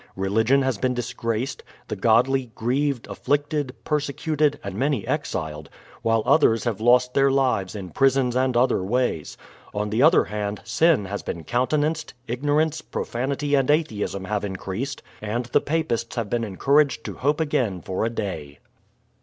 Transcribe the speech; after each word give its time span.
Religion 0.15 0.63
has 0.63 0.79
been 0.79 0.95
disgraced, 0.95 1.61
the 1.87 1.95
godly 1.95 2.47
grieved, 2.55 3.05
afflicted, 3.07 3.71
persecuted, 3.83 4.57
and 4.63 4.73
many 4.73 5.05
exiled, 5.07 5.69
while 6.01 6.23
others 6.25 6.63
have 6.63 6.81
lost 6.81 7.13
their 7.13 7.29
lives 7.29 7.75
in 7.75 7.91
prisons 7.91 8.35
and 8.35 8.57
other 8.57 8.83
ways; 8.83 9.37
on 9.75 9.91
the 9.91 10.01
other 10.01 10.23
hand, 10.23 10.59
sin 10.63 11.05
has 11.05 11.21
been 11.21 11.43
countenanced, 11.43 12.15
ignorance, 12.25 12.81
profanity, 12.81 13.53
and 13.53 13.69
atheism 13.69 14.25
have 14.25 14.43
increased, 14.43 15.03
and 15.21 15.45
the 15.45 15.61
papists 15.61 16.15
have 16.15 16.31
been 16.31 16.41
encour 16.41 16.83
aged 16.83 17.03
to 17.05 17.13
hope 17.17 17.39
again 17.39 17.79
for 17.79 18.03
a 18.03 18.09
day. 18.09 18.57